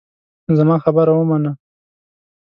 [0.45, 1.51] نو زما خبره ومنه.